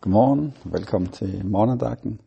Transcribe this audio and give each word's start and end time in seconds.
Godmorgen, 0.00 0.54
velkommen 0.64 1.10
til 1.10 1.46
morgendagten. 1.46 2.20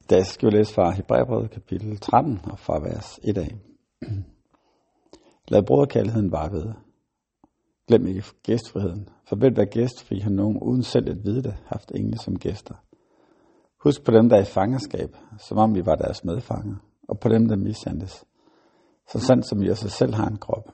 I 0.00 0.04
dag 0.10 0.26
skal 0.26 0.46
vi 0.46 0.56
læse 0.56 0.74
fra 0.74 0.90
Hebræerbrevet 0.90 1.50
kapitel 1.50 1.98
13 1.98 2.40
og 2.44 2.58
fra 2.58 2.78
vers 2.78 3.20
1 3.24 3.38
af. 3.38 3.56
Lad 5.48 5.62
broderkærligheden 5.62 6.32
vare 6.32 6.52
ved. 6.52 6.72
Glem 7.88 8.06
ikke 8.06 8.24
gæstfriheden, 8.42 9.08
for 9.28 9.36
ved 9.36 9.50
være 9.56 9.66
gæstfri 9.66 10.18
har 10.18 10.30
nogen 10.30 10.58
uden 10.62 10.82
selv 10.82 11.10
at 11.10 11.24
vide 11.24 11.42
det 11.42 11.56
haft 11.66 11.92
engle 11.94 12.18
som 12.18 12.38
gæster. 12.38 12.74
Husk 13.84 14.04
på 14.04 14.10
dem, 14.10 14.28
der 14.28 14.36
er 14.36 14.42
i 14.42 14.44
fangerskab, 14.44 15.16
som 15.38 15.58
om 15.58 15.74
vi 15.74 15.86
var 15.86 15.96
deres 15.96 16.24
medfanger, 16.24 16.76
og 17.08 17.20
på 17.20 17.28
dem, 17.28 17.48
der 17.48 17.56
mishandles, 17.56 18.24
så 19.12 19.18
sandt 19.20 19.48
som 19.48 19.62
I 19.62 19.68
også 19.68 19.88
selv 19.88 20.14
har 20.14 20.26
en 20.26 20.38
krop. 20.38 20.68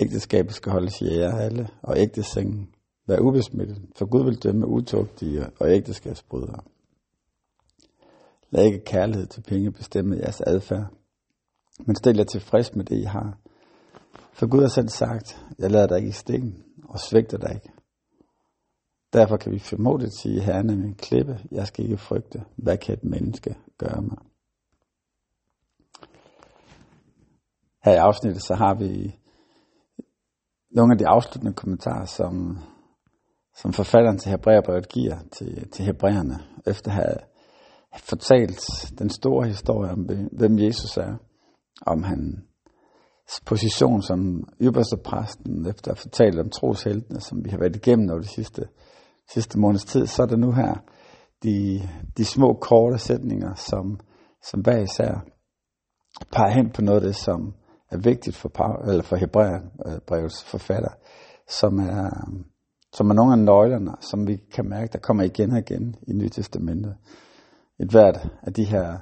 Ægteskabet 0.00 0.54
skal 0.54 0.72
holdes 0.72 1.00
i 1.00 1.04
ære 1.04 1.42
alle, 1.42 1.68
og 1.82 1.98
ægtesengen 1.98 2.74
Vær 3.06 3.18
ubesmittet, 3.18 3.82
for 3.96 4.06
Gud 4.06 4.24
vil 4.24 4.42
dømme 4.42 4.66
utugtige 4.66 5.50
og 5.60 5.70
ægteskabsbrydere. 5.70 6.60
Lad 8.50 8.64
ikke 8.64 8.84
kærlighed 8.84 9.26
til 9.26 9.42
penge 9.42 9.72
bestemme 9.72 10.16
jeres 10.16 10.40
adfærd, 10.40 10.86
men 11.86 11.96
stil 11.96 12.16
jer 12.16 12.24
tilfreds 12.24 12.74
med 12.74 12.84
det, 12.84 12.98
I 12.98 13.04
har. 13.04 13.38
For 14.32 14.46
Gud 14.46 14.60
har 14.60 14.68
selv 14.68 14.88
sagt, 14.88 15.46
jeg 15.58 15.70
lader 15.70 15.86
dig 15.86 15.96
ikke 15.96 16.08
i 16.08 16.12
stikken 16.12 16.64
og 16.88 17.00
svigter 17.00 17.38
dig 17.38 17.54
ikke. 17.54 17.70
Derfor 19.12 19.36
kan 19.36 19.52
vi 19.52 19.58
formodet 19.58 20.12
sige, 20.12 20.40
herren 20.40 20.70
er 20.70 20.76
min 20.76 20.94
klippe, 20.94 21.40
jeg 21.50 21.66
skal 21.66 21.84
ikke 21.84 21.98
frygte, 21.98 22.44
hvad 22.56 22.78
kan 22.78 22.94
et 22.94 23.04
menneske 23.04 23.56
gøre 23.78 24.02
mig? 24.02 24.18
Her 27.84 27.92
i 27.92 27.96
afsnittet, 27.96 28.42
så 28.42 28.54
har 28.54 28.74
vi 28.74 29.18
nogle 30.70 30.94
af 30.94 30.98
de 30.98 31.08
afsluttende 31.08 31.54
kommentarer, 31.54 32.04
som 32.04 32.58
som 33.56 33.72
forfatteren 33.72 34.18
til 34.18 34.30
Hebræerbrevet 34.30 34.88
giver 34.88 35.16
til, 35.32 35.70
til 35.70 35.84
hebræerne, 35.84 36.38
efter 36.66 36.90
at 36.90 36.96
have 36.96 37.16
fortalt 38.00 38.60
den 38.98 39.10
store 39.10 39.46
historie 39.46 39.90
om, 39.90 40.08
hvem 40.32 40.58
Jesus 40.58 40.96
er, 40.96 41.16
om 41.86 42.02
hans 42.02 43.40
position 43.46 44.02
som 44.02 44.48
ypperste 44.60 44.96
præsten, 45.04 45.66
efter 45.66 45.90
at 45.90 45.96
have 45.96 46.02
fortalt 46.02 46.38
om 46.38 46.50
trosheltene, 46.50 47.20
som 47.20 47.44
vi 47.44 47.50
har 47.50 47.58
været 47.58 47.76
igennem 47.76 48.10
over 48.10 48.20
de 48.20 48.28
sidste, 48.28 48.68
sidste 49.32 49.58
måneds 49.58 49.84
tid, 49.84 50.06
så 50.06 50.22
er 50.22 50.26
det 50.26 50.38
nu 50.38 50.52
her 50.52 50.74
de, 51.42 51.80
de 52.16 52.24
små 52.24 52.58
korte 52.60 52.98
sætninger, 52.98 53.54
som, 53.54 54.00
som 54.42 54.60
hver 54.60 54.78
især 54.78 55.24
peger 56.32 56.50
hen 56.50 56.70
på 56.70 56.82
noget 56.82 57.00
af 57.00 57.06
det, 57.06 57.16
som 57.16 57.54
er 57.90 57.98
vigtigt 57.98 58.36
for, 58.36 58.88
eller 58.88 59.02
for 59.02 59.16
Hebræerbrevets 59.16 60.44
forfatter, 60.44 60.90
som 61.48 61.78
er, 61.78 62.10
som 62.92 63.10
er 63.10 63.14
nogle 63.14 63.32
af 63.32 63.38
nøglerne, 63.38 63.92
som 64.00 64.26
vi 64.26 64.36
kan 64.36 64.68
mærke, 64.68 64.92
der 64.92 64.98
kommer 64.98 65.22
igen 65.22 65.52
og 65.52 65.58
igen 65.58 65.96
i 66.02 66.12
Nye 66.12 66.28
Testamentet. 66.28 66.96
Et 67.78 67.90
hvert 67.90 68.28
af 68.42 68.52
de 68.52 68.64
her 68.64 68.98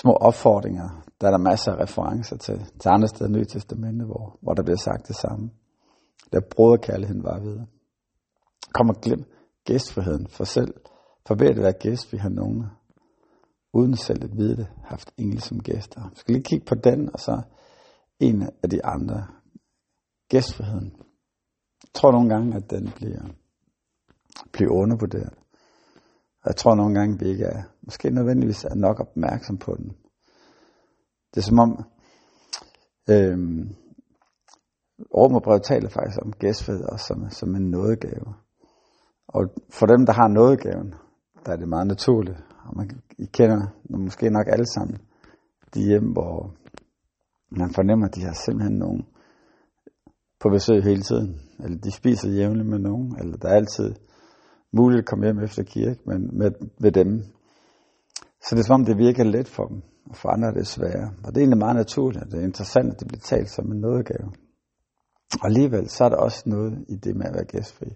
små 0.00 0.12
opfordringer, 0.12 1.02
der 1.20 1.26
er 1.26 1.30
der 1.30 1.38
masser 1.38 1.72
af 1.72 1.82
referencer 1.82 2.36
til, 2.36 2.66
til 2.80 2.88
andre 2.88 3.08
steder 3.08 3.30
i 3.30 3.32
Nye 3.32 3.44
Testamentet, 3.44 4.06
hvor, 4.06 4.38
hvor 4.42 4.54
der 4.54 4.62
bliver 4.62 4.78
sagt 4.78 5.08
det 5.08 5.16
samme. 5.16 5.50
Der 6.32 6.40
broderkærligheden 6.40 7.24
var 7.24 7.38
ved. 7.40 7.60
Kommer 8.74 8.94
glem 8.94 9.24
gæstfriheden 9.64 10.26
for 10.26 10.44
selv. 10.44 10.74
For 11.26 11.34
ved 11.34 11.50
at 11.50 11.62
være 11.62 11.72
gæst, 11.72 12.12
vi 12.12 12.18
har 12.18 12.28
nogen, 12.28 12.64
uden 13.72 13.96
selv 13.96 14.24
at 14.24 14.36
vide 14.36 14.56
det, 14.56 14.66
haft 14.84 15.12
engle 15.16 15.40
som 15.40 15.60
gæster. 15.60 16.08
Vi 16.10 16.16
skal 16.16 16.34
lige 16.34 16.44
kigge 16.44 16.66
på 16.66 16.74
den, 16.74 17.10
og 17.12 17.20
så 17.20 17.42
en 18.20 18.42
af 18.62 18.70
de 18.70 18.84
andre. 18.84 19.26
Gæstfriheden. 20.28 20.92
Tror 21.94 22.12
nogle 22.12 22.28
gange, 22.28 22.56
at 22.56 22.70
den 22.70 22.92
bliver, 22.96 23.22
bliver 24.52 24.72
undervurderet. 24.72 25.34
Jeg 26.46 26.56
tror 26.56 26.74
nogle 26.74 26.94
gange, 26.94 27.14
at 27.14 27.20
vi 27.20 27.28
ikke 27.28 27.44
er, 27.44 27.62
måske 27.82 28.10
nødvendigvis 28.10 28.64
er 28.64 28.74
nok 28.74 29.00
opmærksom 29.00 29.58
på 29.58 29.74
den. 29.74 29.92
Det 31.34 31.40
er 31.40 31.42
som 31.42 31.58
om, 31.58 31.84
øhm, 33.10 33.74
Romerbrevet 35.16 35.62
taler 35.62 35.88
faktisk 35.88 36.18
om 36.22 36.32
gæstfrihed 36.32 36.84
også 36.84 37.06
som, 37.06 37.30
som 37.30 37.54
en 37.54 37.70
nådegave. 37.70 38.34
Og 39.28 39.42
for 39.70 39.86
dem, 39.86 40.06
der 40.06 40.12
har 40.12 40.28
nådegaven, 40.28 40.94
der 41.46 41.52
er 41.52 41.56
det 41.56 41.68
meget 41.68 41.86
naturligt. 41.86 42.38
Og 42.64 42.76
man, 42.76 42.90
I 43.18 43.24
kender 43.24 43.66
måske 43.90 44.30
nok 44.30 44.46
alle 44.48 44.66
sammen 44.66 44.98
de 45.74 45.82
hjem, 45.82 46.12
hvor 46.12 46.54
man 47.50 47.74
fornemmer, 47.74 48.06
at 48.06 48.14
de 48.14 48.22
har 48.22 48.32
simpelthen 48.32 48.78
nogle 48.78 49.04
på 50.42 50.48
besøg 50.48 50.82
hele 50.82 51.02
tiden. 51.02 51.40
Eller 51.64 51.78
de 51.78 51.90
spiser 51.90 52.28
jævnligt 52.30 52.68
med 52.68 52.78
nogen. 52.78 53.16
Eller 53.18 53.36
der 53.36 53.48
er 53.48 53.54
altid 53.54 53.94
muligt 54.72 54.98
at 54.98 55.06
komme 55.06 55.24
hjem 55.24 55.40
efter 55.40 55.62
kirke 55.62 56.00
men 56.06 56.38
med, 56.38 56.50
med 56.80 56.92
dem. 56.92 57.22
Så 58.42 58.54
det 58.54 58.58
er 58.58 58.64
som 58.64 58.80
om, 58.80 58.84
det 58.84 58.98
virker 58.98 59.24
let 59.24 59.48
for 59.48 59.66
dem. 59.66 59.82
Og 60.10 60.16
for 60.16 60.28
andre 60.28 60.48
er 60.48 60.52
det 60.52 60.66
sværere. 60.66 61.10
Og 61.24 61.28
det 61.28 61.36
er 61.36 61.40
egentlig 61.40 61.58
meget 61.58 61.76
naturligt. 61.76 62.24
Det 62.30 62.40
er 62.40 62.44
interessant, 62.44 62.92
at 62.92 63.00
det 63.00 63.08
bliver 63.08 63.20
talt 63.20 63.50
som 63.50 63.72
en 63.72 63.80
nådegave. 63.80 64.32
Og 65.40 65.46
alligevel, 65.46 65.88
så 65.88 66.04
er 66.04 66.08
der 66.08 66.16
også 66.16 66.42
noget 66.46 66.84
i 66.88 66.96
det 66.96 67.16
med 67.16 67.26
at 67.26 67.34
være 67.34 67.44
gæstfri. 67.44 67.90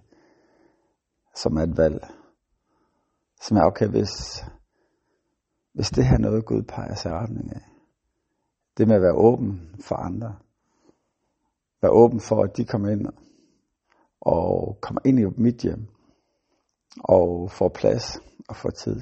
Som 1.36 1.56
er 1.56 1.62
et 1.62 1.76
valg. 1.76 2.06
Som 3.42 3.56
er 3.56 3.62
okay, 3.62 3.88
hvis, 3.88 4.44
hvis 5.74 5.90
det 5.90 6.04
her 6.06 6.14
er 6.14 6.18
noget, 6.28 6.46
Gud 6.46 6.62
peger 6.62 6.94
sig 6.94 7.12
retning 7.12 7.52
af. 7.56 7.62
Det 8.78 8.88
med 8.88 8.96
at 8.96 9.02
være 9.02 9.16
åben 9.16 9.70
for 9.80 9.94
andre 9.94 10.34
være 11.86 11.94
åben 12.02 12.20
for, 12.20 12.42
at 12.44 12.56
de 12.56 12.64
kommer 12.64 12.88
ind 12.88 13.06
og 14.20 14.78
kommer 14.80 15.00
ind 15.04 15.20
i 15.20 15.24
mit 15.36 15.62
hjem 15.62 15.86
og 17.04 17.50
får 17.50 17.68
plads 17.68 18.20
og 18.48 18.56
får 18.56 18.70
tid, 18.70 19.00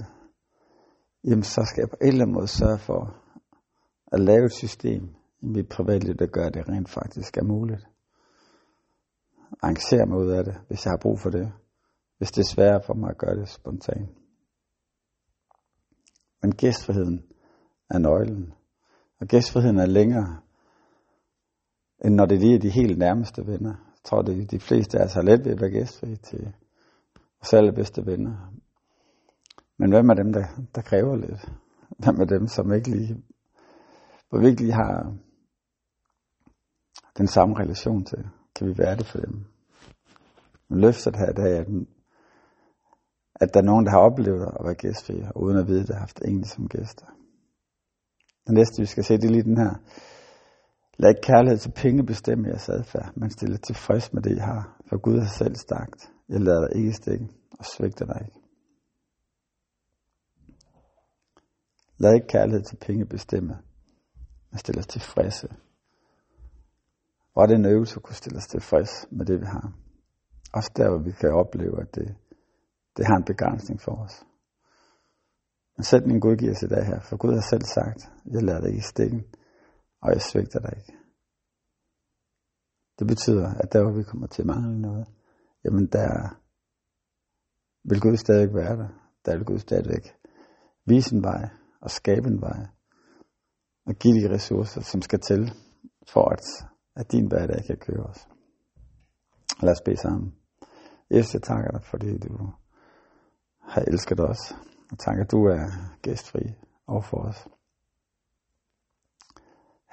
jamen 1.25 1.43
så 1.43 1.65
skal 1.65 1.81
jeg 1.81 1.91
på 1.91 1.97
en 2.01 2.09
eller 2.09 2.23
anden 2.23 2.35
måde 2.35 2.49
sørge 2.49 2.79
for 2.79 3.17
at 4.13 4.21
lave 4.21 4.45
et 4.45 4.53
system 4.53 5.03
i 5.41 5.47
mit 5.47 5.69
privatliv, 5.69 6.15
der 6.15 6.27
gør, 6.27 6.47
at 6.47 6.55
det 6.55 6.69
rent 6.69 6.91
faktisk 6.91 7.37
er 7.37 7.45
muligt. 7.45 7.87
Arrangere 9.63 10.07
mig 10.07 10.19
ud 10.19 10.31
af 10.31 10.45
det, 10.45 10.55
hvis 10.69 10.85
jeg 10.85 10.93
har 10.93 10.99
brug 11.03 11.21
for 11.21 11.31
det. 11.31 11.53
Hvis 12.19 12.33
det 12.33 12.41
er 12.41 12.55
svært 12.55 12.85
for 12.87 12.95
mig 12.95 13.11
at 13.11 13.19
gøre 13.19 13.37
det 13.37 13.49
spontant. 13.49 14.09
Men 16.43 16.55
gæstfriheden 16.55 17.25
er 17.91 17.99
nøglen. 17.99 18.53
Og 19.21 19.27
gæstfriheden 19.27 19.79
er 19.79 19.87
længere 19.87 20.41
end 22.05 22.15
når 22.15 22.27
det 22.27 22.41
lige 22.41 22.55
er 22.55 22.59
de 22.59 22.71
helt 22.71 22.99
nærmeste 22.99 23.47
venner. 23.47 23.71
Jeg 23.71 24.05
tror, 24.05 24.23
det 24.23 24.51
de 24.51 24.61
fleste 24.61 24.99
af 24.99 25.05
os 25.05 25.15
har 25.15 25.23
let 25.23 25.45
ved 25.45 25.53
at 25.53 25.61
være 25.61 25.71
gæstfri 25.71 26.17
til 26.17 26.53
vores 27.41 27.53
allerbedste 27.53 28.07
venner. 28.07 28.53
Men 29.79 29.91
hvem 29.91 30.11
er 30.11 30.15
dem, 30.15 30.33
der, 30.33 30.45
der 30.75 30.83
kræver 30.83 31.17
lidt? 31.17 31.53
Hvem 31.99 32.21
er 32.21 32.25
dem, 32.25 32.47
som 32.47 32.73
ikke 32.73 32.91
lige, 32.91 33.23
hvor 34.29 34.39
vi 34.39 34.47
ikke 34.47 34.63
lige 34.63 34.73
har 34.73 35.15
den 37.19 37.27
samme 37.27 37.59
relation 37.59 38.05
til? 38.05 38.29
Kan 38.55 38.67
vi 38.69 38.79
være 38.79 38.97
det 38.97 39.07
for 39.07 39.19
dem? 39.19 39.45
Men 40.69 40.81
løftet 40.81 41.17
her 41.17 41.31
i 41.31 41.35
dag 41.35 41.57
er, 41.57 41.61
at, 41.61 41.67
at 43.35 43.55
der 43.55 43.61
er 43.61 43.65
nogen, 43.65 43.85
der 43.85 43.91
har 43.91 43.99
oplevet 43.99 44.43
at 44.43 44.65
være 44.65 44.75
gæstfri, 44.75 45.23
uden 45.37 45.59
at 45.59 45.69
vide, 45.69 45.81
at 45.81 45.89
de 45.89 45.93
har 45.93 46.01
haft 46.01 46.21
ingen 46.25 46.45
som 46.45 46.69
gæster. 46.69 47.07
Det 48.47 48.55
næste, 48.55 48.81
vi 48.81 48.87
skal 48.87 49.05
se, 49.05 49.17
det 49.17 49.25
er 49.25 49.31
lige 49.31 49.43
den 49.43 49.59
her 49.59 49.75
Lad 50.99 51.11
ikke 51.11 51.21
kærlighed 51.21 51.59
til 51.59 51.73
penge 51.73 52.07
bestemme 52.07 52.49
jeres 52.49 52.69
adfærd, 52.69 53.13
men 53.17 53.31
stille 53.31 53.59
tilfreds 53.59 54.13
med 54.13 54.23
det, 54.23 54.37
I 54.37 54.39
har, 54.39 54.81
for 54.89 54.97
Gud 54.99 55.19
har 55.19 55.33
selv 55.39 55.57
sagt, 55.57 56.11
jeg 56.29 56.41
lader 56.41 56.69
dig 56.69 56.77
ikke 56.77 56.93
stikke 56.93 57.29
og 57.59 57.65
svigter 57.65 58.07
dig 58.07 58.21
ikke. 58.27 58.39
Lad 61.99 62.15
ikke 62.15 62.27
kærlighed 62.27 62.63
til 62.63 62.77
penge 62.77 63.07
bestemme, 63.07 63.55
men 64.51 64.59
stille 64.59 64.79
os 64.79 64.87
tilfredse. 64.87 65.49
Var 67.35 67.43
er 67.43 67.47
det 67.47 67.55
en 67.55 67.65
øvelse 67.65 67.97
at 67.97 68.03
kunne 68.03 68.17
stille 68.17 68.39
os 68.39 68.47
tilfreds 68.47 69.07
med 69.11 69.27
det, 69.27 69.41
vi 69.41 69.47
har. 69.47 69.73
Også 70.53 70.71
der, 70.77 70.89
hvor 70.91 70.99
vi 70.99 71.13
kan 71.13 71.33
opleve, 71.33 71.81
at 71.81 71.95
det, 71.95 72.17
det 72.97 73.07
har 73.07 73.17
en 73.17 73.25
begrænsning 73.25 73.81
for 73.81 73.95
os. 74.05 74.25
Men 75.77 75.85
sætningen 75.85 76.21
Gud 76.21 76.37
giver 76.37 76.53
os 76.53 76.63
i 76.63 76.67
dag 76.67 76.87
her, 76.87 77.01
for 77.01 77.17
Gud 77.17 77.33
har 77.33 77.47
selv 77.51 77.63
sagt, 77.63 78.01
jeg 78.27 78.43
lader 78.43 78.61
dig 78.61 78.71
ikke 78.71 78.87
stikken, 78.87 79.25
og 80.05 80.13
jeg 80.13 80.23
svigter 80.23 80.61
dig 80.61 80.73
ikke. 80.79 80.95
Det 82.99 83.07
betyder, 83.07 83.49
at 83.63 83.73
der 83.73 83.83
hvor 83.83 83.97
vi 83.99 84.03
kommer 84.03 84.27
til 84.27 84.43
at 84.43 84.47
mangle 84.47 84.81
noget, 84.81 85.07
jamen 85.65 85.87
der 85.87 86.11
vil 87.89 88.01
Gud 88.01 88.17
stadig 88.17 88.55
være 88.55 88.77
der. 88.77 88.89
Der 89.25 89.37
vil 89.37 89.45
Gud 89.45 89.59
stadigvæk 89.59 90.05
vise 90.87 91.15
en 91.15 91.23
vej 91.23 91.49
og 91.81 91.91
skabe 91.91 92.29
en 92.29 92.41
vej 92.41 92.61
og 93.87 93.95
give 93.95 94.15
de 94.15 94.35
ressourcer, 94.35 94.81
som 94.81 95.03
skal 95.03 95.21
til 95.21 95.53
for 96.09 96.29
at, 96.35 96.69
at 96.97 97.13
din 97.13 97.27
hverdag 97.29 97.65
kan 97.67 97.77
køre 97.77 98.05
os. 98.07 98.29
Lad 99.63 99.73
os 99.73 99.83
bede 99.85 99.97
sammen. 99.97 100.35
Jesus, 101.11 101.35
jeg 101.35 101.43
takker 101.43 101.71
dig, 101.71 101.83
fordi 101.85 102.19
du 102.19 102.53
har 103.61 103.81
elsket 103.81 104.21
os. 104.21 104.53
Og 104.91 104.99
takker, 104.99 105.25
at 105.25 105.31
du 105.31 105.45
er 105.45 105.65
gæstfri 106.03 106.55
overfor 106.87 107.19
os. 107.29 107.49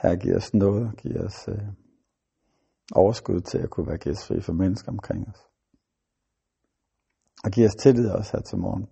Her 0.01 0.15
giver 0.15 0.37
os 0.37 0.53
noget, 0.53 0.97
giver 0.97 1.25
os 1.25 1.47
øh, 1.47 1.67
overskud 2.95 3.41
til 3.41 3.57
at 3.57 3.69
kunne 3.69 3.87
være 3.87 3.97
gæstfri 3.97 4.41
for 4.41 4.53
mennesker 4.53 4.91
omkring 4.91 5.27
os. 5.27 5.41
Og 7.43 7.51
giv 7.51 7.65
os 7.65 7.75
tillid 7.75 8.09
også 8.09 8.31
her 8.33 8.41
til 8.41 8.57
morgen, 8.57 8.89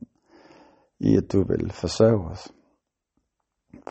i 0.99 1.15
at 1.15 1.31
du 1.31 1.43
vil 1.43 1.71
forsørge 1.71 2.29
os 2.29 2.53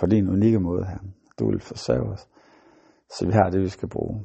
på 0.01 0.07
din 0.07 0.29
unikke 0.29 0.61
måde 0.61 0.85
her. 0.85 0.99
Du 1.39 1.51
vil 1.51 1.61
forsørge 1.61 2.13
os, 2.13 2.29
så 3.11 3.27
vi 3.27 3.33
har 3.33 3.51
det, 3.51 3.61
vi 3.61 3.69
skal 3.69 3.89
bruge. 3.89 4.25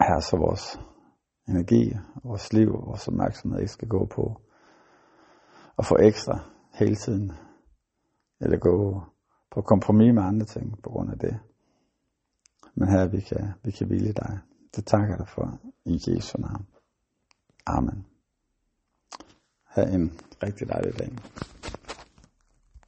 Her 0.00 0.20
så 0.20 0.36
vores 0.36 0.80
energi, 1.48 1.92
vores 2.24 2.52
liv, 2.52 2.72
vores 2.72 3.08
opmærksomhed 3.08 3.60
ikke 3.60 3.72
skal 3.72 3.88
gå 3.88 4.06
på 4.06 4.40
at 5.78 5.86
få 5.86 5.96
ekstra 5.98 6.38
hele 6.72 6.96
tiden, 6.96 7.32
eller 8.40 8.58
gå 8.58 9.02
på 9.54 9.62
kompromis 9.62 10.14
med 10.14 10.22
andre 10.22 10.46
ting 10.46 10.82
på 10.82 10.90
grund 10.90 11.10
af 11.10 11.18
det. 11.18 11.38
Men 12.74 12.88
her 12.88 13.06
vi 13.06 13.20
kan, 13.20 13.52
vi 13.62 13.70
kan 13.70 13.86
hvile 13.86 14.12
dig. 14.12 14.38
Det 14.76 14.86
takker 14.86 15.16
dig 15.16 15.28
for 15.28 15.58
i 15.84 16.00
Jesu 16.06 16.38
navn. 16.38 16.66
Amen. 17.66 18.06
Ha' 19.64 19.94
en 19.94 20.20
rigtig 20.42 20.68
dejlig 20.68 20.98
dag. 20.98 21.18